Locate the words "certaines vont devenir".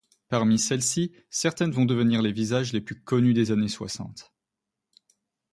1.29-2.23